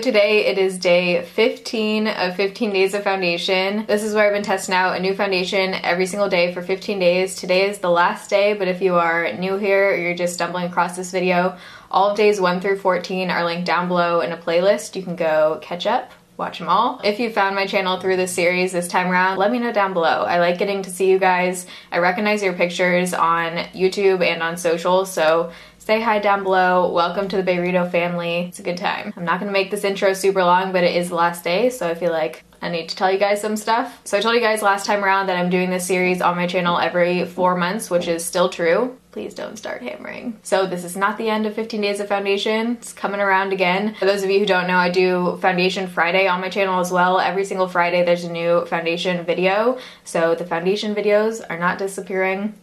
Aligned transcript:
today 0.00 0.46
it 0.46 0.58
is 0.58 0.78
day 0.78 1.24
15 1.24 2.06
of 2.06 2.36
15 2.36 2.72
days 2.72 2.94
of 2.94 3.02
foundation. 3.02 3.84
This 3.86 4.04
is 4.04 4.14
where 4.14 4.28
I've 4.28 4.32
been 4.32 4.44
testing 4.44 4.76
out 4.76 4.96
a 4.96 5.00
new 5.00 5.12
foundation 5.12 5.74
every 5.74 6.06
single 6.06 6.28
day 6.28 6.54
for 6.54 6.62
15 6.62 7.00
days. 7.00 7.34
Today 7.34 7.68
is 7.68 7.78
the 7.78 7.90
last 7.90 8.30
day, 8.30 8.52
but 8.52 8.68
if 8.68 8.80
you 8.80 8.94
are 8.94 9.32
new 9.32 9.56
here 9.56 9.90
or 9.90 9.96
you're 9.96 10.14
just 10.14 10.34
stumbling 10.34 10.66
across 10.66 10.94
this 10.94 11.10
video, 11.10 11.58
all 11.90 12.10
of 12.10 12.16
days 12.16 12.40
1 12.40 12.60
through 12.60 12.78
14 12.78 13.28
are 13.28 13.44
linked 13.44 13.66
down 13.66 13.88
below 13.88 14.20
in 14.20 14.30
a 14.30 14.36
playlist. 14.36 14.94
You 14.94 15.02
can 15.02 15.16
go 15.16 15.58
catch 15.60 15.84
up 15.84 16.12
watch 16.40 16.58
them 16.58 16.70
all. 16.70 16.98
If 17.04 17.20
you 17.20 17.28
found 17.28 17.54
my 17.54 17.66
channel 17.66 18.00
through 18.00 18.16
this 18.16 18.32
series 18.32 18.72
this 18.72 18.88
time 18.88 19.10
around, 19.10 19.36
let 19.36 19.52
me 19.52 19.58
know 19.58 19.74
down 19.74 19.92
below. 19.92 20.24
I 20.24 20.38
like 20.38 20.56
getting 20.56 20.80
to 20.82 20.90
see 20.90 21.10
you 21.10 21.18
guys. 21.18 21.66
I 21.92 21.98
recognize 21.98 22.42
your 22.42 22.54
pictures 22.54 23.12
on 23.12 23.58
YouTube 23.74 24.24
and 24.24 24.42
on 24.42 24.56
social, 24.56 25.04
so 25.04 25.52
Say 25.90 26.00
hi 26.00 26.20
down 26.20 26.44
below. 26.44 26.88
Welcome 26.92 27.26
to 27.26 27.36
the 27.36 27.42
Beirito 27.42 27.90
family. 27.90 28.42
It's 28.42 28.60
a 28.60 28.62
good 28.62 28.76
time. 28.76 29.12
I'm 29.16 29.24
not 29.24 29.40
gonna 29.40 29.50
make 29.50 29.72
this 29.72 29.82
intro 29.82 30.12
super 30.12 30.44
long, 30.44 30.70
but 30.70 30.84
it 30.84 30.94
is 30.94 31.08
the 31.08 31.16
last 31.16 31.42
day, 31.42 31.68
so 31.68 31.88
I 31.88 31.96
feel 31.96 32.12
like 32.12 32.44
I 32.62 32.68
need 32.68 32.90
to 32.90 32.94
tell 32.94 33.10
you 33.10 33.18
guys 33.18 33.40
some 33.40 33.56
stuff. 33.56 34.00
So 34.04 34.16
I 34.16 34.20
told 34.20 34.36
you 34.36 34.40
guys 34.40 34.62
last 34.62 34.86
time 34.86 35.04
around 35.04 35.26
that 35.26 35.36
I'm 35.36 35.50
doing 35.50 35.68
this 35.68 35.84
series 35.84 36.22
on 36.22 36.36
my 36.36 36.46
channel 36.46 36.78
every 36.78 37.24
four 37.24 37.56
months, 37.56 37.90
which 37.90 38.06
is 38.06 38.24
still 38.24 38.48
true. 38.48 38.96
Please 39.10 39.34
don't 39.34 39.56
start 39.56 39.82
hammering. 39.82 40.38
So 40.44 40.64
this 40.64 40.84
is 40.84 40.96
not 40.96 41.18
the 41.18 41.28
end 41.28 41.44
of 41.44 41.54
15 41.56 41.80
days 41.80 41.98
of 41.98 42.06
foundation. 42.06 42.76
It's 42.76 42.92
coming 42.92 43.18
around 43.18 43.52
again. 43.52 43.96
For 43.96 44.04
those 44.04 44.22
of 44.22 44.30
you 44.30 44.38
who 44.38 44.46
don't 44.46 44.68
know, 44.68 44.76
I 44.76 44.90
do 44.90 45.38
Foundation 45.42 45.88
Friday 45.88 46.28
on 46.28 46.40
my 46.40 46.50
channel 46.50 46.78
as 46.78 46.92
well. 46.92 47.18
Every 47.18 47.44
single 47.44 47.66
Friday 47.66 48.04
there's 48.04 48.22
a 48.22 48.30
new 48.30 48.64
foundation 48.66 49.26
video. 49.26 49.78
So 50.04 50.36
the 50.36 50.46
foundation 50.46 50.94
videos 50.94 51.42
are 51.50 51.58
not 51.58 51.78
disappearing. 51.78 52.54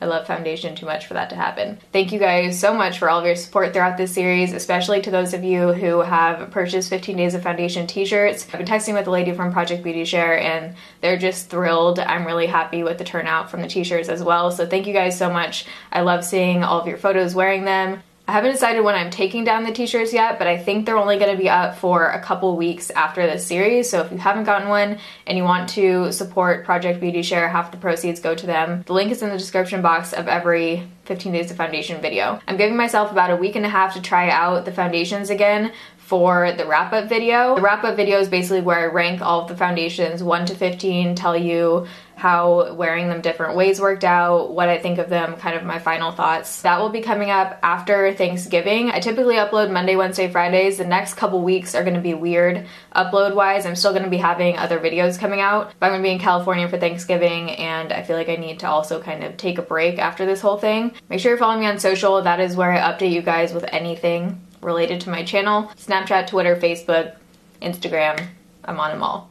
I 0.00 0.06
love 0.06 0.26
foundation 0.26 0.74
too 0.74 0.86
much 0.86 1.06
for 1.06 1.14
that 1.14 1.30
to 1.30 1.36
happen. 1.36 1.78
Thank 1.92 2.12
you 2.12 2.18
guys 2.18 2.58
so 2.58 2.72
much 2.72 2.98
for 2.98 3.10
all 3.10 3.20
of 3.20 3.26
your 3.26 3.36
support 3.36 3.72
throughout 3.72 3.96
this 3.98 4.12
series, 4.12 4.52
especially 4.52 5.02
to 5.02 5.10
those 5.10 5.34
of 5.34 5.44
you 5.44 5.72
who 5.72 6.00
have 6.00 6.50
purchased 6.50 6.88
15 6.88 7.16
Days 7.16 7.34
of 7.34 7.42
Foundation 7.42 7.86
t-shirts. 7.86 8.46
I've 8.52 8.58
been 8.58 8.66
texting 8.66 8.94
with 8.94 9.06
a 9.06 9.10
lady 9.10 9.32
from 9.32 9.52
Project 9.52 9.82
Beauty 9.82 10.04
Share 10.04 10.40
and 10.40 10.74
they're 11.00 11.18
just 11.18 11.50
thrilled. 11.50 11.98
I'm 11.98 12.26
really 12.26 12.46
happy 12.46 12.82
with 12.82 12.98
the 12.98 13.04
turnout 13.04 13.50
from 13.50 13.60
the 13.60 13.68
t-shirts 13.68 14.08
as 14.08 14.22
well. 14.22 14.50
So 14.50 14.66
thank 14.66 14.86
you 14.86 14.92
guys 14.92 15.18
so 15.18 15.30
much. 15.30 15.66
I 15.92 16.00
love 16.00 16.24
seeing 16.24 16.64
all 16.64 16.80
of 16.80 16.86
your 16.86 16.98
photos 16.98 17.34
wearing 17.34 17.64
them. 17.64 18.02
I 18.30 18.34
haven't 18.34 18.52
decided 18.52 18.82
when 18.82 18.94
I'm 18.94 19.10
taking 19.10 19.42
down 19.42 19.64
the 19.64 19.72
t-shirts 19.72 20.12
yet, 20.12 20.38
but 20.38 20.46
I 20.46 20.56
think 20.56 20.86
they're 20.86 20.96
only 20.96 21.18
going 21.18 21.32
to 21.32 21.36
be 21.36 21.48
up 21.48 21.76
for 21.76 22.10
a 22.10 22.22
couple 22.22 22.56
weeks 22.56 22.88
after 22.90 23.26
this 23.26 23.44
series. 23.44 23.90
So 23.90 24.02
if 24.02 24.12
you 24.12 24.18
haven't 24.18 24.44
gotten 24.44 24.68
one 24.68 24.98
and 25.26 25.36
you 25.36 25.42
want 25.42 25.68
to 25.70 26.12
support 26.12 26.64
Project 26.64 27.00
Beauty 27.00 27.22
Share, 27.22 27.48
half 27.48 27.72
the 27.72 27.76
proceeds 27.76 28.20
go 28.20 28.36
to 28.36 28.46
them. 28.46 28.84
The 28.86 28.92
link 28.92 29.10
is 29.10 29.22
in 29.22 29.30
the 29.30 29.36
description 29.36 29.82
box 29.82 30.12
of 30.12 30.28
every 30.28 30.88
15 31.06 31.32
days 31.32 31.50
of 31.50 31.56
foundation 31.56 32.00
video. 32.00 32.40
I'm 32.46 32.56
giving 32.56 32.76
myself 32.76 33.10
about 33.10 33.32
a 33.32 33.36
week 33.36 33.56
and 33.56 33.66
a 33.66 33.68
half 33.68 33.94
to 33.94 34.00
try 34.00 34.30
out 34.30 34.64
the 34.64 34.70
foundations 34.70 35.28
again 35.28 35.72
for 35.96 36.52
the 36.52 36.66
wrap 36.66 36.92
up 36.92 37.08
video. 37.08 37.56
The 37.56 37.62
wrap 37.62 37.82
up 37.82 37.96
video 37.96 38.20
is 38.20 38.28
basically 38.28 38.60
where 38.60 38.78
I 38.78 38.86
rank 38.86 39.22
all 39.22 39.42
of 39.42 39.48
the 39.48 39.56
foundations 39.56 40.22
1 40.22 40.46
to 40.46 40.54
15, 40.54 41.16
tell 41.16 41.36
you 41.36 41.88
how 42.20 42.74
wearing 42.74 43.08
them 43.08 43.22
different 43.22 43.56
ways 43.56 43.80
worked 43.80 44.04
out, 44.04 44.52
what 44.52 44.68
I 44.68 44.78
think 44.78 44.98
of 44.98 45.08
them, 45.08 45.36
kind 45.36 45.56
of 45.56 45.64
my 45.64 45.78
final 45.78 46.12
thoughts. 46.12 46.60
That 46.60 46.78
will 46.78 46.90
be 46.90 47.00
coming 47.00 47.30
up 47.30 47.58
after 47.62 48.12
Thanksgiving. 48.12 48.90
I 48.90 49.00
typically 49.00 49.36
upload 49.36 49.72
Monday, 49.72 49.96
Wednesday, 49.96 50.30
Fridays. 50.30 50.76
The 50.76 50.84
next 50.84 51.14
couple 51.14 51.40
weeks 51.40 51.74
are 51.74 51.82
gonna 51.82 52.02
be 52.02 52.12
weird 52.12 52.66
upload 52.94 53.34
wise. 53.34 53.64
I'm 53.64 53.74
still 53.74 53.94
gonna 53.94 54.10
be 54.10 54.18
having 54.18 54.58
other 54.58 54.78
videos 54.78 55.18
coming 55.18 55.40
out, 55.40 55.72
but 55.80 55.86
I'm 55.86 55.92
gonna 55.92 56.02
be 56.02 56.10
in 56.10 56.18
California 56.18 56.68
for 56.68 56.78
Thanksgiving 56.78 57.52
and 57.52 57.90
I 57.90 58.02
feel 58.02 58.16
like 58.16 58.28
I 58.28 58.36
need 58.36 58.60
to 58.60 58.68
also 58.68 59.00
kind 59.00 59.24
of 59.24 59.38
take 59.38 59.56
a 59.56 59.62
break 59.62 59.98
after 59.98 60.26
this 60.26 60.42
whole 60.42 60.58
thing. 60.58 60.92
Make 61.08 61.20
sure 61.20 61.30
you're 61.30 61.38
following 61.38 61.60
me 61.60 61.66
on 61.66 61.78
social. 61.78 62.20
That 62.20 62.38
is 62.38 62.54
where 62.54 62.70
I 62.70 62.92
update 62.92 63.12
you 63.12 63.22
guys 63.22 63.54
with 63.54 63.64
anything 63.72 64.42
related 64.60 65.00
to 65.00 65.10
my 65.10 65.24
channel. 65.24 65.72
Snapchat, 65.78 66.26
Twitter, 66.26 66.54
Facebook, 66.54 67.14
Instagram, 67.62 68.22
I'm 68.66 68.78
on 68.78 68.90
them 68.90 69.02
all. 69.02 69.30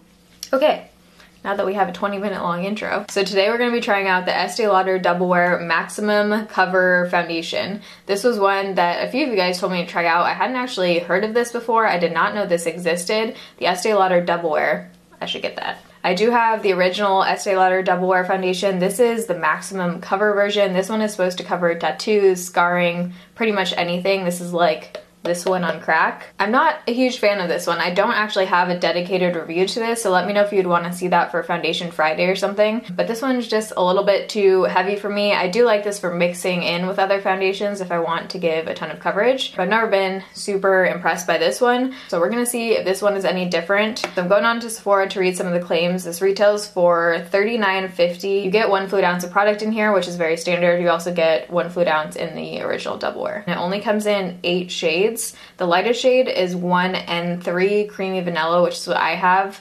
Okay, 0.52 0.90
now 1.44 1.56
that 1.56 1.66
we 1.66 1.74
have 1.74 1.90
a 1.90 1.94
20 1.94 2.18
minute 2.18 2.42
long 2.42 2.64
intro. 2.64 3.06
So 3.10 3.24
today 3.24 3.50
we're 3.50 3.58
going 3.58 3.72
to 3.72 3.78
be 3.78 3.82
trying 3.82 4.08
out 4.08 4.26
the 4.26 4.36
Estee 4.36 4.68
Lauder 4.68 5.00
Double 5.00 5.28
Wear 5.28 5.60
Maximum 5.60 6.48
Cover 6.48 7.08
Foundation. 7.10 7.82
This 8.06 8.24
was 8.24 8.40
one 8.40 8.76
that 8.76 9.08
a 9.08 9.12
few 9.12 9.24
of 9.24 9.30
you 9.30 9.36
guys 9.36 9.60
told 9.60 9.72
me 9.72 9.84
to 9.84 9.90
try 9.90 10.06
out. 10.06 10.26
I 10.26 10.34
hadn't 10.34 10.58
actually 10.58 11.00
heard 11.00 11.24
of 11.24 11.34
this 11.34 11.52
before. 11.52 11.88
I 11.88 11.98
did 11.98 12.14
not 12.14 12.36
know 12.36 12.46
this 12.46 12.66
existed. 12.66 13.36
The 13.58 13.68
Estee 13.68 13.94
Lauder 13.94 14.24
Double 14.24 14.52
Wear. 14.52 14.92
I 15.22 15.26
should 15.26 15.42
get 15.42 15.56
that. 15.58 15.80
I 16.04 16.14
do 16.14 16.32
have 16.32 16.64
the 16.64 16.72
original 16.72 17.24
Estee 17.24 17.58
Lauder 17.58 17.84
Double 17.84 18.08
Wear 18.08 18.24
Foundation. 18.24 18.80
This 18.80 19.00
is 19.00 19.26
the 19.26 19.38
maximum 19.38 20.00
cover 20.00 20.34
version. 20.34 20.72
This 20.74 20.88
one 20.88 21.02
is 21.02 21.12
supposed 21.12 21.38
to 21.40 21.44
cover 21.44 21.76
tattoos, 21.76 22.44
scarring, 22.44 23.14
pretty 23.36 23.52
much 23.52 23.74
anything. 23.76 24.24
This 24.24 24.40
is 24.40 24.54
like 24.54 25.04
this 25.24 25.46
one 25.46 25.64
on 25.64 25.82
crack. 25.82 26.28
I'm 26.40 26.52
not 26.52 26.80
a 26.88 26.94
huge 26.94 27.20
fan 27.20 27.42
of 27.42 27.50
this 27.50 27.68
one. 27.68 27.80
I 27.80 27.94
don't 27.94 28.14
actually 28.14 28.46
have 28.46 28.70
a 28.70 28.80
dedicated 28.80 29.36
review 29.36 29.68
to 29.68 29.80
this, 29.80 30.02
so 30.02 30.12
let 30.12 30.26
me 30.26 30.34
know 30.34 30.44
if 30.44 30.54
you'd 30.54 30.68
want 30.68 30.86
to 30.86 30.94
see 30.94 31.10
that 31.10 31.32
for 31.32 31.44
Foundation 31.44 31.92
Friday 31.92 32.26
or 32.26 32.36
something. 32.36 32.82
But 32.96 33.08
this 33.08 33.22
one's 33.22 33.48
just 33.48 33.74
a 33.76 33.84
little 33.84 34.04
bit 34.04 34.30
too 34.30 34.64
heavy 34.64 34.96
for 34.96 35.10
me. 35.10 35.34
I 35.34 35.50
do 35.50 35.66
like 35.66 35.84
this 35.84 36.00
for 36.00 36.14
mixing 36.14 36.64
in 36.64 36.88
with 36.88 37.00
other 37.00 37.20
foundations 37.20 37.82
if 37.82 37.92
I 37.92 38.00
want 38.00 38.30
to 38.32 38.40
give 38.40 38.68
a 38.68 38.74
ton 38.74 38.92
of 38.92 39.00
coverage, 39.00 39.56
but 39.56 39.64
I've 39.64 39.70
never 39.70 39.88
been 39.88 40.24
super 40.34 40.86
impressed 40.86 41.28
by 41.28 41.38
this 41.38 41.60
one. 41.60 41.96
So 42.08 42.20
we're 42.20 42.30
gonna 42.30 42.46
see 42.46 42.72
if 42.72 42.86
this 42.86 43.02
one 43.02 43.16
is 43.16 43.26
any 43.26 43.48
different. 43.50 44.00
So 44.00 44.22
I'm 44.22 44.30
going 44.30 44.46
on 44.46 44.60
to 44.62 44.70
Sephora 44.70 45.10
to 45.10 45.20
read 45.20 45.36
some 45.36 45.48
of 45.48 45.54
the 45.54 45.60
claims. 45.60 46.06
This 46.06 46.22
retails 46.22 46.68
for 46.68 47.26
$39.50. 47.32 48.46
You 48.46 48.52
get 48.52 48.70
one 48.70 48.88
fluid 48.88 49.04
ounce 49.04 49.24
of 49.24 49.32
product 49.32 49.62
in 49.62 49.72
here, 49.72 49.92
which 49.92 50.08
is 50.08 50.16
very 50.16 50.38
standard. 50.38 50.82
You 50.82 50.90
also 50.90 51.14
get 51.14 51.52
one 51.52 51.70
fluid 51.70 51.88
ounce 51.88 52.16
in 52.16 52.36
the 52.36 52.62
original 52.62 52.98
double 52.98 53.24
wear. 53.24 53.44
And 53.46 53.58
it 53.58 53.62
only 53.62 53.82
comes 53.82 54.06
in 54.06 54.40
eight 54.44 54.72
shades 54.72 55.09
shades. 55.10 55.36
The 55.58 55.66
lightest 55.66 56.02
shade 56.02 56.28
is 56.28 56.56
1N3 56.56 57.90
Creamy 57.90 58.22
Vanilla, 58.22 58.64
which 58.64 58.76
is 58.76 58.88
what 58.88 58.98
I 58.98 59.16
have. 59.16 59.60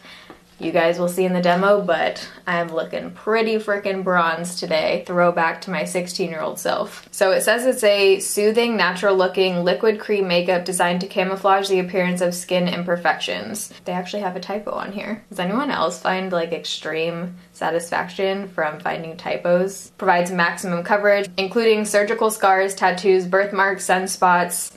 You 0.61 0.73
guys 0.73 0.99
will 0.99 1.09
see 1.09 1.25
in 1.25 1.35
the 1.35 1.41
demo, 1.41 1.81
but 1.81 2.29
I'm 2.45 2.75
looking 2.75 3.13
pretty 3.13 3.59
freaking 3.59 4.03
bronze 4.03 4.59
today. 4.59 5.05
Throwback 5.07 5.61
to 5.63 5.71
my 5.71 5.85
16 5.85 6.29
year 6.29 6.41
old 6.41 6.59
self. 6.59 7.09
So 7.13 7.31
it 7.31 7.43
says 7.43 7.65
it's 7.65 7.85
a 7.85 8.19
soothing, 8.19 8.77
natural 8.77 9.17
looking 9.17 9.63
liquid 9.63 10.01
cream 10.01 10.27
makeup 10.27 10.65
designed 10.65 11.01
to 11.03 11.07
camouflage 11.07 11.69
the 11.69 11.79
appearance 11.79 12.21
of 12.21 12.35
skin 12.35 12.67
imperfections. 12.67 13.73
They 13.85 13.93
actually 13.93 14.23
have 14.23 14.35
a 14.35 14.41
typo 14.41 14.73
on 14.73 14.91
here. 14.91 15.23
Does 15.29 15.39
anyone 15.39 15.71
else 15.71 16.01
find 16.01 16.33
like 16.33 16.53
extreme 16.53 17.37
satisfaction 17.53 18.49
from 18.49 18.81
finding 18.81 19.17
typos? 19.17 19.93
Provides 19.97 20.33
maximum 20.33 20.83
coverage, 20.83 21.31
including 21.37 21.85
surgical 21.85 22.33
scars, 22.33 22.75
tattoos, 22.75 23.27
birthmarks, 23.27 23.87
sunspots, 23.87 24.73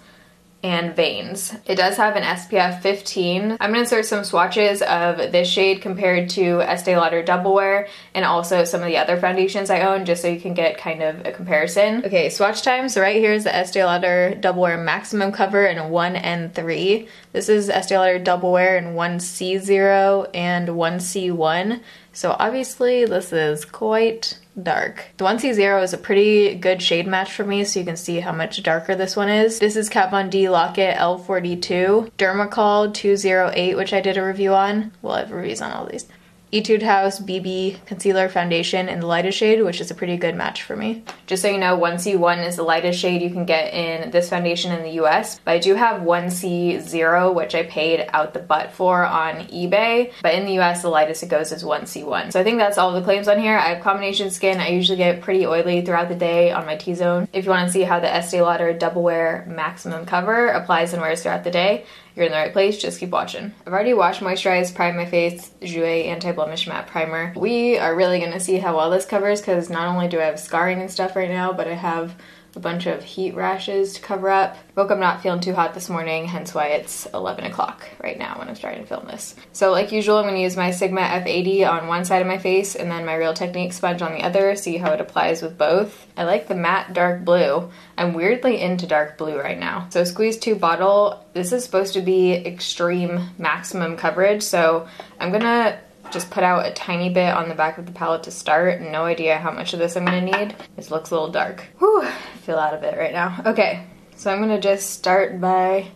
and 0.64 0.96
veins. 0.96 1.56
It 1.66 1.76
does 1.76 1.98
have 1.98 2.16
an 2.16 2.24
SPF 2.24 2.82
15. 2.82 3.54
I'm 3.54 3.58
gonna 3.72 3.80
insert 3.80 4.06
some 4.06 4.24
swatches 4.24 4.82
of 4.82 5.32
this 5.32 5.48
shade 5.48 5.82
compared 5.82 6.30
to 6.32 6.62
Estee 6.62 6.96
Lauder 6.96 7.24
Double 7.24 7.54
Wear 7.54 7.88
and 8.14 8.26
also 8.26 8.64
some 8.64 8.82
of 8.82 8.88
the 8.88 8.98
other 8.98 9.18
foundations 9.18 9.70
I 9.70 9.82
own 9.82 10.06
just 10.06 10.22
so 10.22 10.28
you 10.28 10.40
can 10.40 10.54
get 10.54 10.78
kind 10.78 11.02
of 11.02 11.26
a 11.26 11.32
comparison. 11.32 12.06
Okay, 12.06 12.30
swatch 12.30 12.62
time. 12.62 12.90
So 12.90 13.02
right 13.02 13.16
here 13.16 13.34
is 13.34 13.46
the 13.46 13.56
Estee 13.56 13.84
Lauder 13.84 14.36
Double 14.40 14.62
Wear 14.62 14.78
Maximum 14.78 15.32
Cover 15.32 15.66
in 15.66 15.78
1N3. 15.78 17.08
This 17.32 17.50
is 17.50 17.70
Estee 17.70 17.98
Lauder 17.98 18.20
Double 18.20 18.52
Wear 18.52 18.78
in 18.78 18.94
1C0 18.94 20.30
and 20.34 20.68
1C1. 20.70 21.81
So 22.14 22.36
obviously 22.38 23.06
this 23.06 23.34
is 23.34 23.66
quite 23.66 24.38
dark. 24.62 25.06
The 25.18 25.25
1C0 25.25 25.83
is 25.83 25.94
a 25.94 25.98
pretty 25.98 26.56
good 26.56 26.81
shade 26.81 27.07
match 27.07 27.31
for 27.31 27.44
me 27.44 27.63
so 27.63 27.80
you 27.80 27.86
can 27.86 27.98
see 27.98 28.19
how 28.19 28.31
much 28.31 28.62
darker 28.63 28.95
this 28.95 29.15
one 29.15 29.30
is. 29.30 29.59
This 29.59 29.75
is 29.75 29.89
Kat 29.89 30.12
Von 30.12 30.30
D 30.30 30.50
Lock-It 30.50 30.98
L42, 30.98 32.12
Dermacol 32.18 32.94
208 32.94 33.75
which 33.75 33.94
I 33.94 34.01
did 34.01 34.18
a 34.18 34.25
review 34.25 34.53
on. 34.53 34.92
We'll 35.01 35.15
have 35.15 35.31
reviews 35.31 35.62
on 35.62 35.71
all 35.71 35.86
these. 35.86 36.07
Etude 36.51 36.83
House 36.83 37.19
BB 37.19 37.86
Concealer 37.86 38.27
Foundation 38.27 38.89
in 38.89 39.00
the 39.00 39.07
lightest 39.07 39.38
shade, 39.38 39.63
which 39.63 39.80
is 39.80 39.89
a 39.89 39.95
pretty 39.95 40.18
good 40.18 40.36
match 40.36 40.63
for 40.63 40.75
me. 40.75 41.01
Just 41.25 41.42
so 41.42 41.48
you 41.48 41.57
know, 41.57 41.77
1C1 41.77 42.45
is 42.45 42.57
the 42.57 42.63
lightest 42.63 43.00
shade 43.00 43.21
you 43.21 43.30
can 43.30 43.45
get 43.45 43.74
in 43.74 44.12
this 44.12 44.30
foundation 44.30 44.74
in 44.74 44.83
the 44.83 45.01
US, 45.01 45.39
but 45.39 45.51
I 45.51 45.59
do 45.59 45.75
have 45.75 46.01
1C0, 46.01 47.33
which 47.33 47.56
I 47.56 47.63
paid 47.63 48.06
out 48.09 48.33
the 48.33 48.39
butt 48.39 48.74
for 48.74 49.06
on 49.06 49.48
eBay, 49.48 50.12
but 50.21 50.33
in 50.36 50.45
the 50.45 50.59
US, 50.59 50.81
the 50.81 50.89
lightest 50.89 51.24
it 51.24 51.30
goes 51.30 51.53
is 51.53 51.63
1C1. 51.63 52.33
So 52.33 52.42
I 52.42 52.44
think 52.44 52.57
that's 52.57 52.77
all 52.77 52.92
the 52.92 53.01
claims 53.01 53.30
on 53.30 53.39
here. 53.39 53.57
I 53.57 53.69
have 53.74 53.83
combination 53.83 54.30
skin. 54.30 54.59
I 54.59 54.69
usually 54.69 54.97
get 54.97 55.21
pretty 55.21 55.45
oily 55.45 55.81
throughout 55.81 56.09
the 56.09 56.15
day 56.15 56.51
on 56.51 56.65
my 56.65 56.75
T-zone. 56.75 57.30
If 57.31 57.45
you 57.45 57.51
want 57.51 57.68
to 57.68 57.71
see 57.71 57.83
how 57.83 58.01
the 58.01 58.13
Estee 58.13 58.42
Lauder 58.42 58.74
Double 58.74 59.04
Wear 59.04 59.45
Maximum 59.47 60.06
Cover 60.06 60.47
applies 60.47 60.92
and 60.92 61.01
wears 61.01 61.24
throughout 61.24 61.45
the 61.45 61.51
day, 61.51 61.86
you're 62.16 62.25
in 62.25 62.31
the 62.31 62.38
right 62.38 62.54
place, 62.54 62.78
just 62.78 63.00
keep 63.00 63.10
watching. 63.10 63.54
I've 63.66 63.74
already 63.74 63.94
washed, 63.94 64.22
moisturized, 64.22 64.75
primed 64.75 64.98
my 64.98 65.06
face, 65.06 65.52
Jouer 65.62 66.06
Anti-Blemish 66.08 66.68
Matte 66.68 66.88
Primer. 66.88 67.34
We 67.36 67.78
are 67.78 67.96
really 67.96 68.19
gonna 68.19 68.40
see 68.40 68.58
how 68.58 68.75
well 68.75 68.90
this 68.90 69.06
covers 69.06 69.42
because 69.42 69.69
not 69.69 69.88
only 69.88 70.08
do 70.08 70.19
I 70.19 70.25
have 70.25 70.40
scarring 70.40 70.81
and 70.81 70.92
stuff 70.92 71.16
right 71.16 71.30
now, 71.30 71.54
but 71.54 71.68
I 71.68 71.75
have 71.75 72.16
a 72.56 72.59
bunch 72.59 72.86
of 72.86 73.03
heat 73.03 73.33
rashes 73.33 73.94
to 73.94 74.01
cover 74.01 74.30
up. 74.30 74.57
Woke 74.75 74.92
up 74.92 75.00
not 75.00 75.21
feeling 75.21 75.39
too 75.39 75.53
hot 75.53 75.74
this 75.74 75.89
morning, 75.89 76.25
hence 76.25 76.53
why 76.53 76.68
it's 76.68 77.06
11 77.07 77.45
o'clock 77.45 77.88
right 78.03 78.18
now 78.18 78.38
when 78.38 78.48
I'm 78.48 78.56
starting 78.56 78.81
to 78.81 78.88
film 78.88 79.07
this. 79.07 79.36
So 79.53 79.71
like 79.71 79.92
usual, 79.92 80.18
I'm 80.18 80.25
gonna 80.25 80.39
use 80.39 80.57
my 80.57 80.71
Sigma 80.71 81.01
F80 81.01 81.68
on 81.68 81.88
one 81.88 82.06
side 82.06 82.21
of 82.21 82.27
my 82.27 82.38
face 82.38 82.75
and 82.75 82.92
then 82.92 83.06
my 83.06 83.15
Real 83.15 83.33
Technique 83.33 83.74
sponge 83.74 84.01
on 84.01 84.13
the 84.13 84.24
other, 84.24 84.56
see 84.56 84.77
how 84.77 84.92
it 84.92 85.01
applies 85.01 85.42
with 85.42 85.57
both. 85.57 86.07
I 86.18 86.24
like 86.24 86.48
the 86.48 86.56
matte 86.56 86.94
dark 86.94 87.24
blue. 87.24 87.69
I'm 87.98 88.13
weirdly 88.13 88.62
into 88.62 88.88
dark 88.88 89.18
blue 89.18 89.39
right 89.39 89.59
now. 89.59 89.88
So 89.89 90.04
squeeze 90.04 90.38
two 90.38 90.56
bottle. 90.56 91.25
This 91.33 91.51
is 91.51 91.63
supposed 91.63 91.94
to 91.94 92.01
be 92.01 92.33
extreme 92.33 93.30
maximum 93.38 93.95
coverage, 93.97 94.44
so 94.44 94.88
I'm 95.19 95.31
gonna 95.31 95.80
just 96.12 96.30
put 96.30 96.44
out 96.44 96.65
a 96.65 96.71
tiny 96.71 97.09
bit 97.09 97.33
on 97.33 97.50
the 97.50 97.56
back 97.56 97.77
of 97.77 97.86
the 97.86 97.92
palette 97.92 98.24
to 98.24 98.31
start. 98.31 98.81
No 98.81 99.06
idea 99.06 99.38
how 99.38 99.51
much 99.51 99.74
of 99.74 99.80
this 99.80 99.95
I'm 99.95 100.06
gonna 100.06 100.21
need. 100.21 100.56
This 100.75 100.92
looks 100.92 101.12
a 101.12 101.13
little 101.13 101.31
dark. 101.31 101.65
Whew, 101.80 102.07
feel 102.51 102.59
out 102.59 102.74
of 102.74 102.83
it 102.83 102.98
right 102.98 103.13
now. 103.13 103.42
Okay, 103.45 103.86
so 104.18 104.30
I'm 104.30 104.42
gonna 104.42 104.59
just 104.59 104.89
start 104.89 105.39
by 105.39 105.88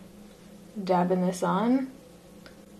dabbing 0.82 1.20
this 1.20 1.42
on. 1.42 1.90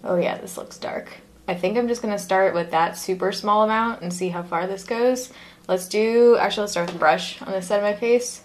Oh 0.03 0.17
yeah, 0.17 0.39
this 0.39 0.57
looks 0.57 0.79
dark. 0.79 1.11
I 1.47 1.55
think 1.55 1.77
I'm 1.77 1.87
just 1.87 2.01
gonna 2.01 2.19
start 2.19 2.55
with 2.55 2.71
that 2.71 2.97
super 2.97 3.33
small 3.33 3.65
amount 3.65 4.01
and 4.01 4.11
see 4.11 4.31
how 4.31 4.43
far 4.43 4.67
this 4.67 4.85
goes. 4.85 5.31
Let's 5.69 5.89
do, 5.89 6.39
actually 6.41 6.63
let's 6.63 6.73
start 6.73 6.87
with 6.87 6.95
the 6.95 6.99
brush 6.99 7.43
on 7.43 7.53
this 7.53 7.67
side 7.67 7.77
of 7.77 7.83
my 7.83 7.93
face. 7.93 8.43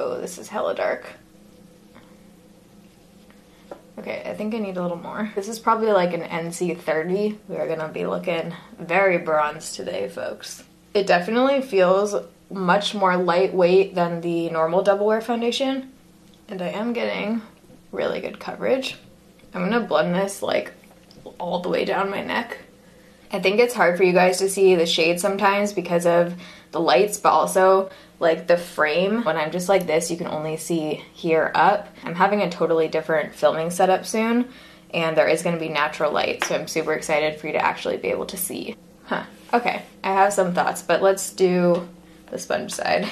Oh, 0.00 0.20
this 0.20 0.36
is 0.36 0.48
hella 0.48 0.74
dark. 0.74 1.06
Okay, 4.00 4.24
I 4.26 4.34
think 4.34 4.52
I 4.52 4.58
need 4.58 4.78
a 4.78 4.82
little 4.82 4.96
more. 4.96 5.30
This 5.36 5.48
is 5.48 5.60
probably 5.60 5.92
like 5.92 6.12
an 6.12 6.22
NC30. 6.22 7.38
We 7.46 7.56
are 7.56 7.68
gonna 7.68 7.86
be 7.86 8.04
looking 8.04 8.52
very 8.80 9.18
bronze 9.18 9.76
today, 9.76 10.08
folks. 10.08 10.64
It 10.96 11.06
definitely 11.06 11.60
feels 11.60 12.14
much 12.50 12.94
more 12.94 13.18
lightweight 13.18 13.94
than 13.94 14.22
the 14.22 14.48
normal 14.48 14.82
double 14.82 15.04
wear 15.04 15.20
foundation. 15.20 15.92
And 16.48 16.62
I 16.62 16.68
am 16.68 16.94
getting 16.94 17.42
really 17.92 18.22
good 18.22 18.40
coverage. 18.40 18.96
I'm 19.52 19.60
gonna 19.60 19.86
blend 19.86 20.14
this 20.14 20.40
like 20.40 20.72
all 21.38 21.60
the 21.60 21.68
way 21.68 21.84
down 21.84 22.08
my 22.08 22.22
neck. 22.24 22.56
I 23.30 23.40
think 23.40 23.60
it's 23.60 23.74
hard 23.74 23.98
for 23.98 24.04
you 24.04 24.14
guys 24.14 24.38
to 24.38 24.48
see 24.48 24.74
the 24.74 24.86
shade 24.86 25.20
sometimes 25.20 25.74
because 25.74 26.06
of 26.06 26.34
the 26.72 26.80
lights, 26.80 27.18
but 27.18 27.28
also 27.28 27.90
like 28.18 28.46
the 28.46 28.56
frame, 28.56 29.22
when 29.22 29.36
I'm 29.36 29.50
just 29.50 29.68
like 29.68 29.86
this, 29.86 30.10
you 30.10 30.16
can 30.16 30.28
only 30.28 30.56
see 30.56 31.04
here 31.12 31.52
up. 31.54 31.94
I'm 32.04 32.14
having 32.14 32.40
a 32.40 32.50
totally 32.50 32.88
different 32.88 33.34
filming 33.34 33.68
setup 33.68 34.06
soon, 34.06 34.48
and 34.94 35.14
there 35.14 35.28
is 35.28 35.42
gonna 35.42 35.58
be 35.58 35.68
natural 35.68 36.10
light, 36.10 36.42
so 36.44 36.54
I'm 36.54 36.66
super 36.66 36.94
excited 36.94 37.38
for 37.38 37.48
you 37.48 37.52
to 37.52 37.62
actually 37.62 37.98
be 37.98 38.08
able 38.08 38.26
to 38.26 38.38
see. 38.38 38.76
Huh, 39.04 39.24
okay, 39.52 39.82
I 40.02 40.12
have 40.12 40.32
some 40.32 40.54
thoughts, 40.54 40.82
but 40.82 41.02
let's 41.02 41.32
do 41.32 41.88
the 42.30 42.38
sponge 42.38 42.72
side. 42.72 43.08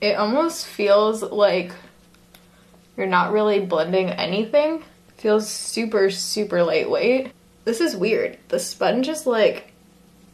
It 0.00 0.16
almost 0.16 0.66
feels 0.66 1.22
like 1.22 1.72
you're 2.96 3.06
not 3.06 3.32
really 3.32 3.60
blending 3.60 4.10
anything. 4.10 4.82
feels 5.16 5.48
super, 5.48 6.10
super 6.10 6.64
lightweight. 6.64 7.32
This 7.64 7.80
is 7.80 7.96
weird. 7.96 8.38
The 8.48 8.58
sponge 8.58 9.08
is 9.08 9.26
like 9.26 9.72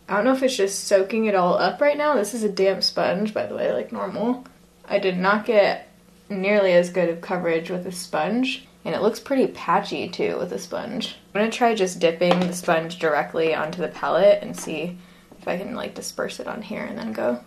I 0.08 0.16
don't 0.16 0.24
know 0.24 0.32
if 0.32 0.42
it's 0.42 0.56
just 0.56 0.84
soaking 0.84 1.26
it 1.26 1.34
all 1.34 1.58
up 1.58 1.82
right 1.82 1.98
now. 1.98 2.14
This 2.14 2.32
is 2.32 2.42
a 2.42 2.48
damp 2.48 2.82
sponge, 2.82 3.34
by 3.34 3.44
the 3.44 3.54
way, 3.54 3.72
like 3.74 3.92
normal. 3.92 4.46
I 4.88 4.98
did 4.98 5.18
not 5.18 5.44
get 5.44 5.88
nearly 6.30 6.72
as 6.72 6.88
good 6.88 7.10
of 7.10 7.20
coverage 7.20 7.68
with 7.68 7.86
a 7.86 7.92
sponge, 7.92 8.66
and 8.84 8.94
it 8.94 9.02
looks 9.02 9.20
pretty 9.20 9.46
patchy 9.48 10.08
too 10.08 10.36
with 10.38 10.52
a 10.52 10.58
sponge. 10.58 11.16
I'm 11.34 11.40
gonna 11.40 11.50
try 11.50 11.74
just 11.74 12.00
dipping 12.00 12.38
the 12.40 12.52
sponge 12.52 12.98
directly 12.98 13.54
onto 13.54 13.80
the 13.80 13.88
palette 13.88 14.42
and 14.42 14.56
see 14.56 14.98
if 15.40 15.46
I 15.46 15.58
can 15.58 15.74
like 15.74 15.94
disperse 15.94 16.40
it 16.40 16.46
on 16.46 16.62
here 16.62 16.84
and 16.84 16.96
then 16.96 17.12
go. 17.12 17.40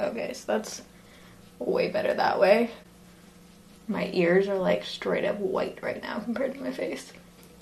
Okay, 0.00 0.32
so 0.32 0.44
that's 0.46 0.82
way 1.58 1.88
better 1.88 2.14
that 2.14 2.40
way. 2.40 2.70
My 3.86 4.10
ears 4.12 4.48
are 4.48 4.58
like 4.58 4.84
straight 4.84 5.24
up 5.24 5.38
white 5.38 5.78
right 5.82 6.02
now 6.02 6.18
compared 6.18 6.54
to 6.54 6.60
my 6.60 6.72
face. 6.72 7.12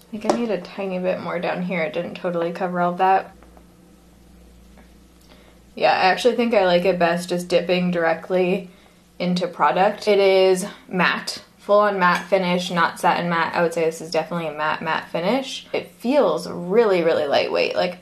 I 0.01 0.11
think 0.11 0.33
I 0.33 0.37
need 0.37 0.51
a 0.51 0.61
tiny 0.61 0.99
bit 0.99 1.21
more 1.21 1.39
down 1.39 1.63
here. 1.63 1.83
It 1.83 1.93
didn't 1.93 2.15
totally 2.15 2.53
cover 2.53 2.81
all 2.81 2.95
that. 2.95 3.37
Yeah, 5.75 5.93
I 5.93 6.07
actually 6.07 6.37
think 6.37 6.53
I 6.53 6.65
like 6.65 6.85
it 6.85 6.99
best 6.99 7.29
just 7.29 7.49
dipping 7.49 7.91
directly 7.91 8.71
into 9.21 9.47
product. 9.47 10.09
It 10.09 10.19
is 10.19 10.67
matte, 10.89 11.45
full 11.59 11.81
on 11.81 11.99
matte 11.99 12.27
finish, 12.27 12.71
not 12.71 12.99
satin 12.99 13.29
matte. 13.29 13.55
I 13.55 13.63
would 13.63 13.75
say 13.75 13.85
this 13.85 14.01
is 14.01 14.11
definitely 14.11 14.49
a 14.49 14.55
matte 14.55 14.83
matte 14.83 15.09
finish. 15.11 15.69
It 15.73 15.91
feels 15.93 16.49
really, 16.49 17.03
really 17.03 17.27
lightweight. 17.27 17.77
Like 17.77 17.99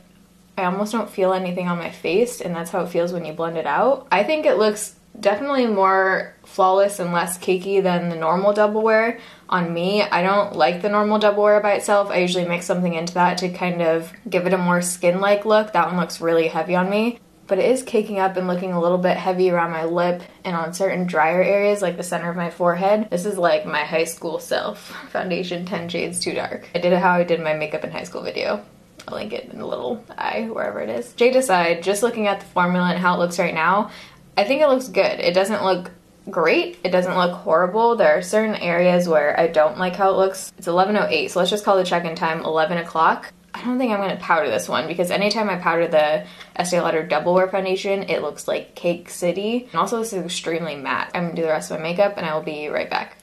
I 0.56 0.64
almost 0.64 0.92
don't 0.92 1.10
feel 1.10 1.32
anything 1.32 1.68
on 1.68 1.78
my 1.78 1.90
face 1.90 2.40
and 2.40 2.54
that's 2.54 2.70
how 2.70 2.82
it 2.82 2.88
feels 2.88 3.12
when 3.12 3.24
you 3.24 3.32
blend 3.32 3.58
it 3.58 3.66
out. 3.66 4.06
I 4.10 4.22
think 4.22 4.46
it 4.46 4.58
looks 4.58 4.94
definitely 5.18 5.66
more 5.66 6.34
flawless 6.44 7.00
and 7.00 7.12
less 7.12 7.36
cakey 7.38 7.82
than 7.82 8.08
the 8.08 8.16
normal 8.16 8.52
double 8.52 8.82
wear 8.82 9.18
on 9.48 9.74
me. 9.74 10.02
I 10.02 10.22
don't 10.22 10.54
like 10.54 10.82
the 10.82 10.88
normal 10.88 11.18
double 11.18 11.42
wear 11.42 11.60
by 11.60 11.72
itself. 11.72 12.10
I 12.10 12.18
usually 12.18 12.46
mix 12.46 12.66
something 12.66 12.94
into 12.94 13.14
that 13.14 13.38
to 13.38 13.48
kind 13.48 13.82
of 13.82 14.12
give 14.30 14.46
it 14.46 14.52
a 14.52 14.58
more 14.58 14.80
skin-like 14.80 15.44
look. 15.44 15.72
That 15.72 15.88
one 15.88 15.96
looks 15.96 16.20
really 16.20 16.46
heavy 16.46 16.76
on 16.76 16.88
me. 16.88 17.18
But 17.48 17.58
it 17.58 17.70
is 17.70 17.82
caking 17.82 18.20
up 18.20 18.36
and 18.36 18.46
looking 18.46 18.72
a 18.72 18.80
little 18.80 18.98
bit 18.98 19.16
heavy 19.16 19.50
around 19.50 19.72
my 19.72 19.84
lip 19.84 20.22
and 20.44 20.54
on 20.54 20.74
certain 20.74 21.06
drier 21.06 21.42
areas 21.42 21.82
like 21.82 21.96
the 21.96 22.02
center 22.02 22.30
of 22.30 22.36
my 22.36 22.50
forehead. 22.50 23.08
This 23.10 23.24
is 23.24 23.38
like 23.38 23.66
my 23.66 23.84
high 23.84 24.04
school 24.04 24.38
self. 24.38 24.78
Foundation 25.10 25.64
10 25.64 25.88
shades 25.88 26.20
too 26.20 26.34
dark. 26.34 26.68
I 26.74 26.78
did 26.78 26.92
it 26.92 27.00
how 27.00 27.12
I 27.12 27.24
did 27.24 27.40
my 27.40 27.54
makeup 27.54 27.84
in 27.84 27.90
high 27.90 28.04
school 28.04 28.22
video. 28.22 28.62
I'll 29.08 29.14
link 29.14 29.32
it 29.32 29.50
in 29.50 29.58
the 29.58 29.66
little 29.66 30.04
eye, 30.16 30.48
wherever 30.52 30.80
it 30.80 30.90
is. 30.90 31.14
Jade 31.14 31.34
aside, 31.36 31.82
just 31.82 32.02
looking 32.02 32.26
at 32.26 32.40
the 32.40 32.46
formula 32.46 32.90
and 32.90 32.98
how 32.98 33.14
it 33.14 33.18
looks 33.18 33.38
right 33.38 33.54
now, 33.54 33.90
I 34.36 34.44
think 34.44 34.60
it 34.60 34.68
looks 34.68 34.88
good. 34.88 35.18
It 35.20 35.32
doesn't 35.32 35.64
look 35.64 35.90
great. 36.30 36.78
It 36.84 36.90
doesn't 36.90 37.16
look 37.16 37.32
horrible. 37.32 37.96
There 37.96 38.18
are 38.18 38.22
certain 38.22 38.56
areas 38.56 39.08
where 39.08 39.38
I 39.38 39.46
don't 39.46 39.78
like 39.78 39.96
how 39.96 40.10
it 40.10 40.16
looks. 40.16 40.52
It's 40.58 40.66
11.08, 40.66 41.30
so 41.30 41.38
let's 41.38 41.50
just 41.50 41.64
call 41.64 41.76
the 41.76 41.84
check-in 41.84 42.14
time 42.14 42.44
11 42.44 42.78
o'clock. 42.78 43.32
I 43.58 43.64
don't 43.64 43.76
think 43.76 43.92
I'm 43.92 43.98
going 43.98 44.16
to 44.16 44.22
powder 44.22 44.48
this 44.48 44.68
one 44.68 44.86
because 44.86 45.10
anytime 45.10 45.50
I 45.50 45.56
powder 45.56 45.88
the 45.88 46.24
Estee 46.54 46.80
Lauder 46.80 47.04
Double 47.04 47.34
Wear 47.34 47.48
Foundation, 47.48 48.04
it 48.04 48.22
looks 48.22 48.46
like 48.46 48.76
Cake 48.76 49.10
City. 49.10 49.68
And 49.72 49.74
also 49.74 49.98
this 49.98 50.12
is 50.12 50.24
extremely 50.24 50.76
matte. 50.76 51.10
I'm 51.12 51.24
going 51.24 51.34
to 51.34 51.42
do 51.42 51.46
the 51.46 51.52
rest 51.52 51.72
of 51.72 51.78
my 51.78 51.82
makeup 51.82 52.14
and 52.16 52.24
I 52.24 52.34
will 52.34 52.44
be 52.44 52.68
right 52.68 52.88
back. 52.88 53.16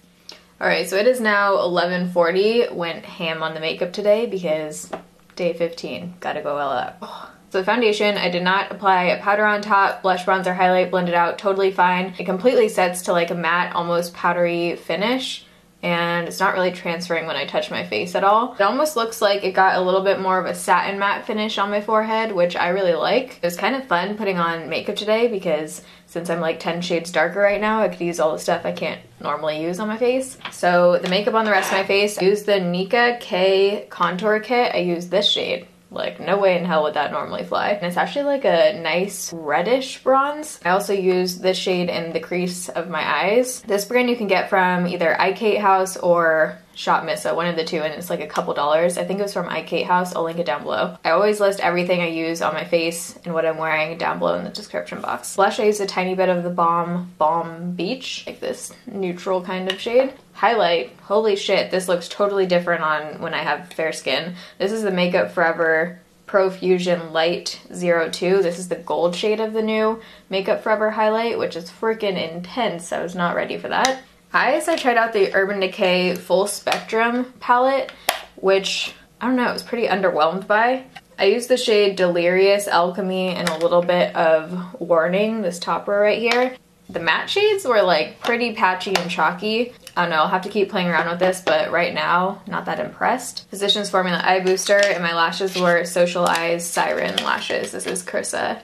Alright, 0.60 0.90
so 0.90 0.98
it 0.98 1.08
is 1.08 1.22
now 1.22 1.54
11.40. 1.56 2.74
Went 2.74 3.06
ham 3.06 3.44
on 3.44 3.54
the 3.54 3.62
makeup 3.62 3.94
today 3.94 4.26
because 4.26 4.92
day 5.38 5.54
15. 5.54 6.16
Gotta 6.20 6.42
go 6.42 6.58
all 6.58 6.72
out. 6.72 6.96
Oh. 7.02 7.32
So 7.52 7.60
the 7.60 7.66
foundation, 7.66 8.18
I 8.18 8.30
did 8.30 8.44
not 8.44 8.72
apply 8.72 9.04
a 9.04 9.22
powder 9.22 9.46
on 9.46 9.62
top, 9.62 10.02
blush, 10.02 10.26
bronzer, 10.26 10.54
highlight, 10.54 10.92
blended 10.92 11.16
out, 11.16 11.38
totally 11.38 11.72
fine. 11.72 12.14
It 12.20 12.26
completely 12.26 12.68
sets 12.68 13.04
to 13.04 13.14
like 13.14 13.32
a 13.32 13.36
matte, 13.36 13.74
almost 13.74 14.14
powdery 14.14 14.76
finish 14.76 15.46
and 15.84 16.28
it's 16.28 16.40
not 16.40 16.54
really 16.54 16.72
transferring 16.72 17.28
when 17.28 17.36
I 17.36 17.46
touch 17.46 17.70
my 17.70 17.86
face 17.86 18.16
at 18.16 18.24
all. 18.24 18.54
It 18.54 18.62
almost 18.62 18.96
looks 18.96 19.22
like 19.22 19.44
it 19.44 19.52
got 19.52 19.78
a 19.78 19.82
little 19.82 20.02
bit 20.02 20.20
more 20.20 20.40
of 20.40 20.46
a 20.46 20.56
satin 20.56 20.98
matte 20.98 21.26
finish 21.26 21.58
on 21.58 21.70
my 21.70 21.82
forehead, 21.82 22.32
which 22.32 22.56
I 22.56 22.70
really 22.70 22.94
like. 22.96 23.40
It 23.42 23.46
was 23.46 23.56
kind 23.56 23.76
of 23.76 23.88
fun 23.88 24.18
putting 24.18 24.38
on 24.38 24.70
makeup 24.70 24.96
today 24.96 25.28
because 25.28 25.84
since 26.08 26.30
I'm 26.30 26.40
like 26.40 26.60
10 26.60 26.82
shades 26.82 27.12
darker 27.12 27.40
right 27.40 27.62
now, 27.62 27.82
I 27.82 27.90
could 27.90 28.02
use 28.02 28.20
all 28.20 28.34
the 28.34 28.40
stuff 28.40 28.66
I 28.66 28.72
can't 28.72 29.02
normally 29.22 29.62
use 29.62 29.80
on 29.80 29.88
my 29.88 29.98
face. 29.98 30.38
So 30.52 30.98
the 30.98 31.10
makeup 31.10 31.34
on 31.34 31.46
the 31.46 31.52
rest 31.52 31.72
of 31.72 31.78
my 31.78 31.86
face, 31.86 32.18
I 32.18 32.26
used 32.26 32.46
the 32.46 32.54
Nicka 32.54 33.20
K 33.20 33.86
contour 33.90 34.40
kit. 34.40 34.74
I 34.74 34.80
used 34.80 35.12
this 35.12 35.30
shade. 35.30 35.68
Like, 35.92 36.20
no 36.20 36.38
way 36.38 36.58
in 36.58 36.66
hell 36.66 36.84
would 36.84 36.96
that 36.96 37.12
normally 37.12 37.44
fly. 37.44 37.70
And 37.70 37.86
it's 37.86 37.98
actually 37.98 38.26
like 38.26 38.46
a 38.46 38.80
nice 38.82 39.32
reddish 39.34 40.04
bronze. 40.04 40.60
I 40.66 40.70
also 40.70 40.94
use 40.94 41.38
this 41.38 41.58
shade 41.58 41.90
in 41.90 42.12
the 42.12 42.20
crease 42.20 42.70
of 42.70 42.90
my 42.90 43.02
eyes. 43.02 43.62
This 43.62 43.86
brand 43.86 44.10
you 44.10 44.18
can 44.18 44.28
get 44.28 44.50
from 44.50 44.88
either 44.88 45.16
iKate 45.20 45.60
House 45.60 45.96
or 45.98 46.58
Shop 46.76 47.06
Miss 47.06 47.26
A, 47.26 47.32
uh, 47.32 47.36
one 47.36 47.48
of 47.48 47.56
the 47.56 47.64
two, 47.64 47.82
and 47.82 47.94
it's 47.94 48.10
like 48.10 48.20
a 48.20 48.28
couple 48.28 48.54
dollars. 48.54 48.98
I 48.98 49.06
think 49.06 49.20
it 49.20 49.24
was 49.24 49.34
from 49.34 49.48
iKate 49.48 49.86
House. 49.86 50.14
I'll 50.14 50.24
link 50.24 50.40
it 50.40 50.46
down 50.46 50.64
below. 50.64 50.98
I 51.04 51.12
always 51.12 51.40
list 51.40 51.62
everything 51.62 52.02
I 52.02 52.08
use 52.08 52.42
on 52.42 52.54
my 52.54 52.66
face 52.66 53.18
and 53.24 53.34
what 53.34 53.46
I'm 53.46 53.58
wearing 53.58 53.98
down 53.98 54.20
below 54.20 54.36
in 54.36 54.44
the 54.44 54.50
description 54.50 55.02
box. 55.02 55.36
Blush, 55.36 55.60
I 55.60 55.64
a 55.64 55.86
tiny 55.88 56.16
bit 56.16 56.30
of 56.30 56.44
the 56.44 56.50
Balm 56.50 57.14
Balm 57.18 57.72
Beach, 57.72 58.24
like 58.28 58.42
this 58.42 58.74
neutral 58.86 59.42
kind 59.42 59.72
of 59.72 59.80
shade. 59.80 60.14
Highlight, 60.34 60.92
holy 61.04 61.38
shit, 61.38 61.72
this 61.72 61.88
looks 61.88 62.10
totally 62.10 62.46
different 62.46 62.84
on 62.84 63.22
when 63.22 63.34
I 63.34 63.42
have 63.42 63.72
fair 63.74 63.94
skin. 63.94 64.36
This 64.58 64.74
is 64.74 64.84
the 64.84 64.92
Makeup 64.92 65.32
Forever 65.32 66.02
Profusion 66.28 67.14
Light 67.14 67.62
02. 67.70 68.42
This 68.42 68.60
is 68.60 68.68
the 68.68 68.76
gold 68.76 69.16
shade 69.16 69.40
of 69.40 69.54
the 69.54 69.62
new 69.62 70.02
Makeup 70.30 70.62
Forever 70.62 70.92
highlight, 70.92 71.40
which 71.40 71.56
is 71.56 71.70
freaking 71.70 72.22
intense. 72.22 72.92
I 72.92 73.02
was 73.02 73.16
not 73.16 73.36
ready 73.36 73.58
for 73.58 73.70
that. 73.70 74.02
I 74.38 74.76
tried 74.76 74.98
out 74.98 75.14
the 75.14 75.34
Urban 75.34 75.62
Decay 75.62 76.16
Full 76.16 76.48
Spectrum 76.48 77.34
palette, 77.40 77.94
which, 78.36 78.94
I 79.22 79.28
don't 79.28 79.38
know, 79.38 79.46
I 79.46 79.54
was 79.54 79.64
pretty 79.64 79.88
underwhelmed 79.88 80.46
by. 80.46 80.84
I 81.18 81.26
used 81.26 81.48
the 81.48 81.56
shade 81.56 81.96
Delirious 81.96 82.68
Alchemy 82.68 83.30
and 83.30 83.48
a 83.48 83.58
little 83.58 83.82
bit 83.82 84.14
of 84.14 84.82
Warning, 84.82 85.42
this 85.42 85.58
topper 85.58 85.98
right 85.98 86.20
here. 86.20 86.54
The 86.90 87.00
matte 87.00 87.30
shades 87.30 87.64
were 87.64 87.82
like 87.82 88.20
pretty 88.20 88.54
patchy 88.54 88.94
and 88.94 89.10
chalky. 89.10 89.74
I 89.96 90.02
don't 90.02 90.10
know, 90.10 90.18
I'll 90.18 90.28
have 90.28 90.42
to 90.42 90.50
keep 90.50 90.70
playing 90.70 90.90
around 90.90 91.10
with 91.10 91.20
this, 91.20 91.40
but 91.40 91.72
right 91.72 91.94
now, 91.94 92.42
not 92.46 92.66
that 92.66 92.82
impressed. 92.82 93.48
Physicians 93.50 93.90
Formula 93.90 94.22
Eye 94.22 94.42
Booster, 94.42 94.78
and 94.78 95.02
my 95.02 95.16
lashes 95.16 95.58
were 95.58 95.86
Social 95.86 96.26
Eyes 96.28 96.70
Siren 96.70 97.16
Lashes. 97.24 97.72
This 97.72 97.88
is 97.88 98.04
Carissa, 98.04 98.60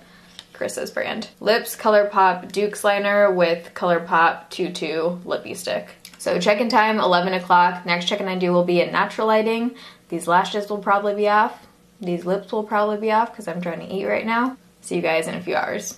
Carissa's 0.62 0.92
brand. 0.92 1.30
Lips, 1.40 1.76
ColourPop 1.76 2.52
Duke's 2.52 2.84
Liner 2.84 3.32
with 3.32 3.74
ColourPop 3.74 4.50
Tutu 4.50 5.18
Lippy 5.26 5.56
Stick. 5.56 5.90
So 6.20 6.40
check-in 6.40 6.70
time, 6.70 7.00
11 7.00 7.34
o'clock. 7.34 7.84
Next 7.86 8.06
check-in 8.06 8.28
I 8.28 8.38
do 8.38 8.52
will 8.52 8.64
be 8.64 8.80
in 8.80 8.92
natural 8.92 9.26
lighting. 9.26 9.76
These 10.10 10.28
lashes 10.28 10.70
will 10.70 10.78
probably 10.78 11.16
be 11.16 11.28
off. 11.28 11.66
These 12.00 12.26
lips 12.26 12.52
will 12.52 12.64
probably 12.64 12.98
be 12.98 13.12
off 13.12 13.32
because 13.32 13.48
I'm 13.48 13.62
trying 13.62 13.80
to 13.80 13.92
eat 13.92 14.06
right 14.06 14.26
now. 14.26 14.58
See 14.82 14.96
you 14.96 15.02
guys 15.02 15.28
in 15.28 15.34
a 15.34 15.42
few 15.42 15.56
hours. 15.56 15.98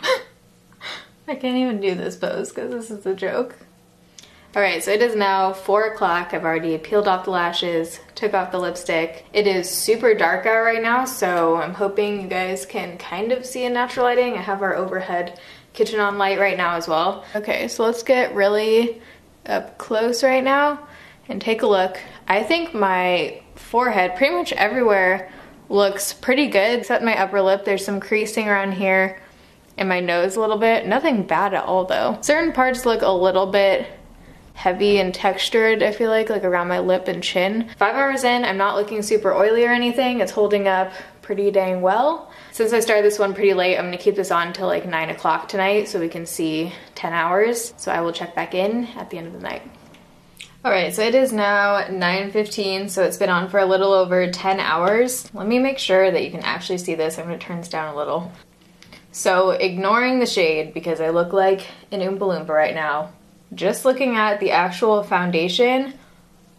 I 0.00 1.36
can't 1.36 1.56
even 1.56 1.80
do 1.80 1.94
this 1.94 2.16
pose 2.16 2.48
because 2.48 2.72
this 2.72 2.90
is 2.90 3.06
a 3.06 3.14
joke. 3.14 3.54
Alright, 4.54 4.84
so 4.84 4.90
it 4.90 5.00
is 5.00 5.16
now 5.16 5.54
4 5.54 5.94
o'clock. 5.94 6.34
I've 6.34 6.44
already 6.44 6.76
peeled 6.76 7.08
off 7.08 7.24
the 7.24 7.30
lashes, 7.30 8.00
took 8.14 8.34
off 8.34 8.52
the 8.52 8.58
lipstick. 8.58 9.24
It 9.32 9.46
is 9.46 9.70
super 9.70 10.12
dark 10.12 10.44
out 10.44 10.62
right 10.62 10.82
now, 10.82 11.06
so 11.06 11.56
I'm 11.56 11.72
hoping 11.72 12.20
you 12.20 12.28
guys 12.28 12.66
can 12.66 12.98
kind 12.98 13.32
of 13.32 13.46
see 13.46 13.64
in 13.64 13.72
natural 13.72 14.04
lighting. 14.04 14.34
I 14.34 14.42
have 14.42 14.60
our 14.60 14.76
overhead 14.76 15.40
kitchen 15.72 16.00
on 16.00 16.18
light 16.18 16.38
right 16.38 16.58
now 16.58 16.76
as 16.76 16.86
well. 16.86 17.24
Okay, 17.34 17.66
so 17.66 17.82
let's 17.82 18.02
get 18.02 18.34
really 18.34 19.00
up 19.46 19.78
close 19.78 20.22
right 20.22 20.44
now 20.44 20.86
and 21.30 21.40
take 21.40 21.62
a 21.62 21.66
look. 21.66 21.98
I 22.28 22.42
think 22.42 22.74
my 22.74 23.40
forehead, 23.54 24.16
pretty 24.16 24.34
much 24.34 24.52
everywhere, 24.52 25.32
looks 25.70 26.12
pretty 26.12 26.48
good, 26.48 26.80
except 26.80 27.02
my 27.02 27.18
upper 27.18 27.40
lip. 27.40 27.64
There's 27.64 27.86
some 27.86 28.00
creasing 28.00 28.50
around 28.50 28.72
here 28.72 29.18
and 29.78 29.88
my 29.88 30.00
nose 30.00 30.36
a 30.36 30.40
little 30.40 30.58
bit. 30.58 30.86
Nothing 30.86 31.22
bad 31.22 31.54
at 31.54 31.64
all 31.64 31.86
though. 31.86 32.18
Certain 32.20 32.52
parts 32.52 32.84
look 32.84 33.00
a 33.00 33.10
little 33.10 33.46
bit 33.46 33.86
heavy 34.54 34.98
and 34.98 35.14
textured, 35.14 35.82
I 35.82 35.92
feel 35.92 36.10
like, 36.10 36.30
like 36.30 36.44
around 36.44 36.68
my 36.68 36.78
lip 36.78 37.08
and 37.08 37.22
chin. 37.22 37.68
Five 37.76 37.94
hours 37.94 38.24
in, 38.24 38.44
I'm 38.44 38.56
not 38.56 38.76
looking 38.76 39.02
super 39.02 39.32
oily 39.32 39.64
or 39.64 39.72
anything. 39.72 40.20
It's 40.20 40.32
holding 40.32 40.68
up 40.68 40.92
pretty 41.22 41.50
dang 41.50 41.80
well. 41.80 42.30
Since 42.50 42.72
I 42.72 42.80
started 42.80 43.04
this 43.04 43.18
one 43.18 43.32
pretty 43.32 43.54
late, 43.54 43.78
I'm 43.78 43.86
gonna 43.86 43.96
keep 43.96 44.16
this 44.16 44.30
on 44.30 44.48
until 44.48 44.66
like 44.66 44.86
nine 44.86 45.10
o'clock 45.10 45.48
tonight 45.48 45.88
so 45.88 45.98
we 45.98 46.08
can 46.08 46.26
see 46.26 46.72
10 46.94 47.12
hours. 47.12 47.72
So 47.76 47.90
I 47.90 48.00
will 48.00 48.12
check 48.12 48.34
back 48.34 48.54
in 48.54 48.86
at 48.96 49.10
the 49.10 49.18
end 49.18 49.28
of 49.28 49.32
the 49.32 49.40
night. 49.40 49.62
All 50.64 50.70
right, 50.70 50.94
so 50.94 51.02
it 51.02 51.16
is 51.16 51.32
now 51.32 51.82
9.15, 51.88 52.88
so 52.88 53.02
it's 53.02 53.16
been 53.16 53.30
on 53.30 53.48
for 53.48 53.58
a 53.58 53.66
little 53.66 53.92
over 53.92 54.30
10 54.30 54.60
hours. 54.60 55.28
Let 55.34 55.48
me 55.48 55.58
make 55.58 55.78
sure 55.78 56.10
that 56.10 56.22
you 56.22 56.30
can 56.30 56.42
actually 56.42 56.78
see 56.78 56.94
this. 56.94 57.18
I'm 57.18 57.24
gonna 57.24 57.38
turn 57.38 57.58
this 57.58 57.68
down 57.68 57.92
a 57.92 57.96
little. 57.96 58.30
So 59.10 59.50
ignoring 59.50 60.20
the 60.20 60.26
shade 60.26 60.72
because 60.72 61.00
I 61.00 61.10
look 61.10 61.32
like 61.32 61.66
an 61.90 62.00
Oompa 62.00 62.20
Loompa 62.20 62.50
right 62.50 62.74
now, 62.74 63.10
just 63.54 63.84
looking 63.84 64.16
at 64.16 64.40
the 64.40 64.50
actual 64.50 65.02
foundation, 65.02 65.94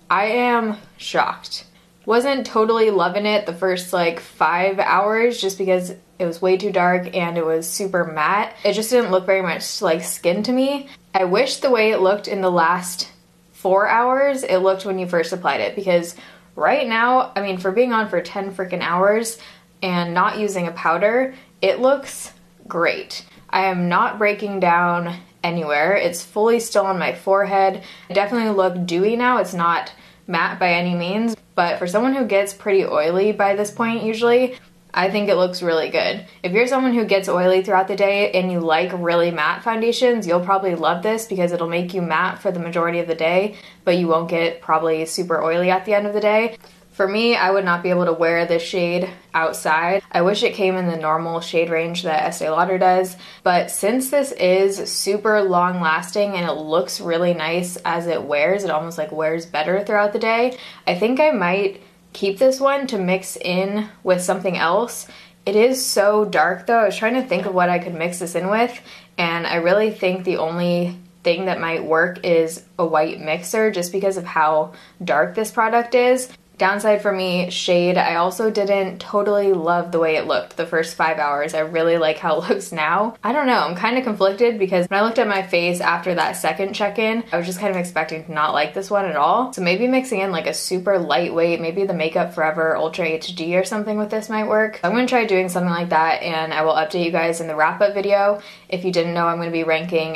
I 0.10 0.26
am 0.26 0.78
shocked. 0.98 1.66
Wasn't 2.06 2.46
totally 2.46 2.90
loving 2.90 3.26
it 3.26 3.46
the 3.46 3.54
first 3.54 3.94
like 3.94 4.20
five 4.20 4.78
hours 4.80 5.40
just 5.40 5.58
because 5.58 5.92
it 6.20 6.26
was 6.26 6.42
way 6.42 6.58
too 6.58 6.72
dark 6.72 7.16
and 7.16 7.38
it 7.38 7.46
was 7.46 7.68
super 7.68 8.04
matte. 8.04 8.56
It 8.64 8.74
just 8.74 8.90
didn't 8.90 9.12
look 9.12 9.26
very 9.26 9.42
much 9.42 9.82
like 9.82 10.04
skin 10.04 10.44
to 10.44 10.52
me. 10.52 10.90
I 11.14 11.24
wish 11.24 11.58
the 11.58 11.72
way 11.72 11.92
it 11.92 12.02
looked 12.02 12.28
in 12.28 12.42
the 12.42 12.52
last 12.52 13.10
four 13.52 13.88
hours 13.88 14.44
it 14.44 14.58
looked 14.58 14.86
when 14.86 15.00
you 15.00 15.08
first 15.08 15.32
applied 15.32 15.62
it 15.62 15.76
because 15.76 16.16
right 16.56 16.88
now, 16.88 17.32
I 17.36 17.42
mean, 17.42 17.58
for 17.58 17.72
being 17.72 17.94
on 17.94 18.10
for 18.10 18.22
10 18.22 18.54
freaking 18.54 18.82
hours 18.82 19.38
and 19.82 20.14
not 20.14 20.38
using 20.38 20.68
a 20.68 20.72
powder, 20.72 21.34
it 21.62 21.80
looks 21.80 22.34
great. 22.68 23.26
I 23.50 23.66
am 23.66 23.88
not 23.88 24.18
breaking 24.18 24.60
down 24.60 25.18
anywhere. 25.44 25.96
It's 25.96 26.24
fully 26.24 26.60
still 26.60 26.86
on 26.86 26.98
my 26.98 27.14
forehead. 27.14 27.84
I 28.10 28.14
definitely 28.14 28.54
look 28.56 28.86
dewy 28.86 29.16
now. 29.16 29.38
It's 29.38 29.54
not 29.54 29.92
matte 30.28 30.60
by 30.60 30.72
any 30.72 30.96
means, 30.96 31.36
but 31.56 31.78
for 31.78 31.88
someone 31.88 32.14
who 32.14 32.26
gets 32.26 32.54
pretty 32.54 32.86
oily 32.86 33.32
by 33.32 33.56
this 33.56 33.72
point 33.72 34.04
usually, 34.04 34.58
I 34.96 35.10
think 35.10 35.28
it 35.28 35.36
looks 35.36 35.64
really 35.64 35.90
good. 35.90 36.26
If 36.44 36.52
you're 36.52 36.68
someone 36.68 36.94
who 36.94 37.04
gets 37.04 37.28
oily 37.28 37.64
throughout 37.64 37.88
the 37.88 37.96
day 37.96 38.32
and 38.32 38.52
you 38.52 38.60
like 38.60 38.92
really 38.94 39.32
matte 39.32 39.64
foundations, 39.64 40.28
you'll 40.28 40.46
probably 40.46 40.76
love 40.76 41.02
this 41.02 41.26
because 41.26 41.52
it'll 41.52 41.68
make 41.68 41.96
you 41.96 42.02
matte 42.04 42.40
for 42.40 42.52
the 42.52 42.60
majority 42.60 43.00
of 43.00 43.08
the 43.08 43.16
day, 43.16 43.56
but 43.86 43.98
you 43.98 44.08
won't 44.08 44.30
get 44.30 44.62
probably 44.62 45.04
super 45.06 45.42
oily 45.44 45.72
at 45.72 45.86
the 45.86 45.96
end 45.96 46.06
of 46.06 46.14
the 46.14 46.22
day. 46.22 46.58
For 46.94 47.08
me, 47.08 47.36
I 47.36 47.50
would 47.50 47.66
not 47.66 47.82
be 47.82 47.90
able 47.90 48.06
to 48.06 48.14
wear 48.14 48.46
this 48.46 48.62
shade 48.62 49.10
outside. 49.34 50.04
I 50.12 50.22
wish 50.22 50.44
it 50.44 50.54
came 50.54 50.76
in 50.76 50.86
the 50.86 50.96
normal 50.96 51.42
shade 51.42 51.72
range 51.72 52.04
that 52.04 52.24
Estee 52.24 52.50
Lauder 52.50 52.78
does, 52.78 53.18
but 53.42 53.72
since 53.72 54.12
this 54.12 54.32
is 54.34 54.92
super 54.92 55.42
long 55.42 55.82
lasting 55.82 56.36
and 56.36 56.48
it 56.48 56.54
looks 56.54 57.02
really 57.02 57.34
nice 57.34 57.78
as 57.78 58.06
it 58.06 58.24
wears, 58.24 58.64
it 58.64 58.70
almost 58.70 59.00
like 59.00 59.12
wears 59.12 59.48
better 59.48 59.84
throughout 59.84 60.14
the 60.14 60.20
day, 60.20 60.56
I 60.86 60.94
think 60.94 61.20
I 61.20 61.32
might 61.32 61.82
keep 62.14 62.38
this 62.38 62.60
one 62.60 62.86
to 62.88 63.00
mix 63.00 63.38
in 63.38 63.90
with 64.04 64.22
something 64.22 64.56
else. 64.56 65.08
It 65.48 65.56
is 65.56 65.84
so 65.84 66.26
dark 66.26 66.68
though. 66.68 66.78
I 66.78 66.86
was 66.86 66.96
trying 66.96 67.16
to 67.16 67.28
think 67.28 67.48
of 67.48 67.56
what 67.56 67.70
I 67.70 67.80
could 67.80 67.96
mix 67.96 68.20
this 68.20 68.36
in 68.36 68.50
with, 68.50 68.80
and 69.18 69.48
I 69.48 69.56
really 69.56 69.90
think 69.90 70.26
the 70.26 70.38
only 70.38 71.00
thing 71.24 71.46
that 71.46 71.60
might 71.60 71.84
work 71.84 72.24
is 72.24 72.64
a 72.78 72.86
white 72.86 73.20
mixer 73.20 73.72
just 73.72 73.92
because 73.92 74.18
of 74.18 74.26
how 74.26 74.74
dark 75.04 75.34
this 75.34 75.50
product 75.50 75.96
is. 75.96 76.30
Downside 76.58 77.02
for 77.02 77.12
me, 77.12 77.50
shade. 77.50 77.98
I 77.98 78.16
also 78.16 78.52
didn't 78.52 79.00
totally 79.00 79.54
love 79.54 79.92
the 79.92 80.00
way 80.00 80.18
it 80.18 80.28
looked 80.28 80.56
the 80.56 80.68
first 80.68 80.96
five 80.96 81.18
hours. 81.18 81.56
I 81.56 81.62
really 81.62 81.98
like 81.98 82.20
how 82.20 82.38
it 82.40 82.50
looks 82.50 82.72
now. 82.72 83.16
I 83.24 83.34
don't 83.34 83.48
know, 83.48 83.60
I'm 83.60 83.76
kind 83.76 83.98
of 83.98 84.04
conflicted 84.04 84.60
because 84.60 84.88
when 84.88 85.00
I 85.00 85.04
looked 85.04 85.20
at 85.20 85.28
my 85.28 85.42
face 85.42 85.82
after 85.82 86.14
that 86.16 86.34
second 86.34 86.74
check-in, 86.74 87.24
I 87.32 87.38
was 87.38 87.48
just 87.48 87.60
kind 87.60 87.72
of 87.72 87.78
expecting 87.78 88.24
to 88.26 88.32
not 88.32 88.54
like 88.54 88.74
this 88.74 88.92
one 88.92 89.06
at 89.06 89.16
all. 89.16 89.52
So 89.54 89.62
maybe 89.62 89.88
mixing 89.88 90.20
in 90.20 90.32
like 90.32 90.48
a 90.48 90.54
super 90.54 91.00
lightweight, 91.00 91.60
maybe 91.60 91.86
the 91.86 91.94
Makeup 91.94 92.34
Forever 92.34 92.76
Ultra 92.76 93.08
HD 93.08 93.60
or 93.60 93.66
something 93.66 93.98
with 93.98 94.12
this 94.12 94.30
might 94.30 94.48
work. 94.48 94.80
I'm 94.84 94.92
gonna 94.92 95.08
try 95.08 95.26
doing 95.26 95.50
something 95.50 95.72
like 95.72 95.90
that 95.90 96.22
and 96.22 96.54
I 96.54 96.62
will 96.64 96.74
update 96.74 97.04
you 97.04 97.12
guys 97.12 97.42
in 97.42 97.48
the 97.48 97.56
wrap-up 97.56 97.94
video. 97.96 98.42
If 98.70 98.86
you 98.86 98.92
didn't 98.92 99.16
know, 99.16 99.26
I'm 99.26 99.38
gonna 99.38 99.52
be 99.52 99.64
ranking. 99.64 100.14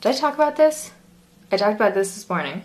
Did 0.00 0.10
I 0.10 0.12
talk 0.12 0.34
about 0.34 0.56
this? 0.56 0.92
I 1.50 1.56
talked 1.56 1.76
about 1.76 1.94
this 1.94 2.14
this 2.14 2.28
morning. 2.28 2.62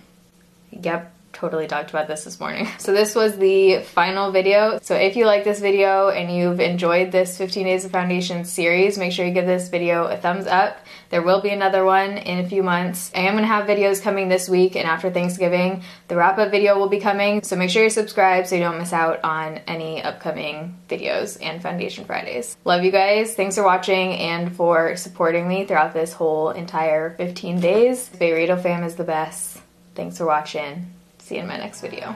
Yep, 0.71 1.12
totally 1.33 1.67
talked 1.67 1.89
about 1.89 2.07
this 2.07 2.23
this 2.23 2.39
morning. 2.39 2.67
So 2.83 2.91
this 2.91 3.15
was 3.15 3.37
the 3.37 3.81
final 3.81 4.31
video. 4.31 4.77
So 4.81 4.95
if 4.95 5.15
you 5.15 5.25
like 5.25 5.43
this 5.45 5.61
video 5.61 6.09
and 6.09 6.35
you've 6.35 6.59
enjoyed 6.59 7.11
this 7.11 7.37
15 7.37 7.65
Days 7.65 7.85
of 7.85 7.91
Foundation 7.91 8.43
series, 8.43 8.97
make 8.97 9.13
sure 9.13 9.25
you 9.25 9.33
give 9.33 9.45
this 9.45 9.69
video 9.69 10.05
a 10.05 10.17
thumbs 10.17 10.47
up. 10.47 10.77
There 11.09 11.21
will 11.21 11.41
be 11.41 11.49
another 11.49 11.85
one 11.85 12.17
in 12.17 12.39
a 12.39 12.49
few 12.49 12.61
months. 12.61 13.11
I 13.15 13.21
am 13.21 13.35
gonna 13.35 13.47
have 13.47 13.67
videos 13.67 14.01
coming 14.01 14.27
this 14.27 14.49
week 14.49 14.75
and 14.75 14.85
after 14.85 15.09
Thanksgiving. 15.09 15.83
The 16.07 16.15
wrap-up 16.17 16.51
video 16.51 16.77
will 16.77 16.89
be 16.89 16.99
coming, 16.99 17.41
so 17.43 17.55
make 17.55 17.69
sure 17.69 17.83
you're 17.83 17.89
subscribed 17.89 18.47
so 18.47 18.55
you 18.55 18.61
don't 18.61 18.79
miss 18.79 18.91
out 18.91 19.23
on 19.23 19.59
any 19.67 20.01
upcoming 20.01 20.77
videos 20.89 21.37
and 21.41 21.61
Foundation 21.61 22.05
Fridays. 22.05 22.57
Love 22.65 22.83
you 22.83 22.91
guys. 22.91 23.33
Thanks 23.35 23.55
for 23.55 23.63
watching 23.63 24.13
and 24.13 24.55
for 24.55 24.97
supporting 24.97 25.47
me 25.47 25.65
throughout 25.65 25.93
this 25.93 26.13
whole 26.13 26.49
entire 26.49 27.15
15 27.15 27.59
days. 27.59 28.09
Bayrito 28.09 28.61
fam 28.61 28.83
is 28.83 28.95
the 28.95 29.03
best. 29.03 29.61
Thanks 29.95 30.17
for 30.17 30.25
watching. 30.25 30.87
See 31.33 31.37
you 31.37 31.41
in 31.41 31.47
my 31.47 31.57
next 31.57 31.81
video. 31.81 32.15